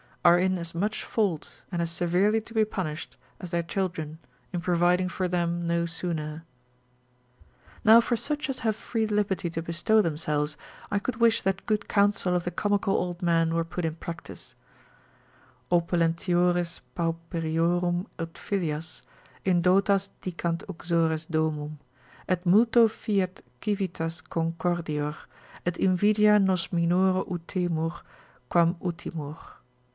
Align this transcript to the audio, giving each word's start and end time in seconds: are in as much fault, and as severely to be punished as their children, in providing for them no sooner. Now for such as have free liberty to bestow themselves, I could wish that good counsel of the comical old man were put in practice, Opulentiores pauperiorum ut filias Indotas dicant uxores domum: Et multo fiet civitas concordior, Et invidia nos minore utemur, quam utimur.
are 0.25 0.37
in 0.39 0.57
as 0.57 0.73
much 0.73 1.03
fault, 1.03 1.51
and 1.71 1.79
as 1.79 1.89
severely 1.89 2.41
to 2.41 2.53
be 2.53 2.65
punished 2.65 3.17
as 3.39 3.49
their 3.51 3.63
children, 3.63 4.17
in 4.53 4.59
providing 4.61 5.09
for 5.09 5.27
them 5.27 5.65
no 5.67 5.85
sooner. 5.85 6.43
Now 7.83 8.01
for 8.01 8.15
such 8.15 8.49
as 8.49 8.59
have 8.59 8.75
free 8.75 9.05
liberty 9.07 9.49
to 9.51 9.61
bestow 9.63 10.01
themselves, 10.01 10.57
I 10.91 10.97
could 10.99 11.17
wish 11.17 11.41
that 11.43 11.65
good 11.67 11.87
counsel 11.87 12.35
of 12.35 12.43
the 12.45 12.51
comical 12.51 12.95
old 12.95 13.21
man 13.21 13.53
were 13.53 13.63
put 13.63 13.83
in 13.85 13.95
practice, 13.95 14.55
Opulentiores 15.71 16.81
pauperiorum 16.95 18.07
ut 18.17 18.33
filias 18.35 19.01
Indotas 19.45 20.09
dicant 20.21 20.65
uxores 20.65 21.27
domum: 21.27 21.77
Et 22.27 22.43
multo 22.45 22.87
fiet 22.87 23.41
civitas 23.59 24.21
concordior, 24.21 25.15
Et 25.65 25.75
invidia 25.79 26.41
nos 26.43 26.71
minore 26.71 27.23
utemur, 27.25 28.01
quam 28.49 28.75
utimur. 28.75 29.37